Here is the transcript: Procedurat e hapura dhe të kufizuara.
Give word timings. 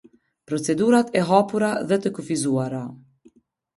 Procedurat 0.51 1.11
e 1.19 1.21
hapura 1.29 1.69
dhe 1.91 1.99
të 2.07 2.13
kufizuara. 2.21 2.85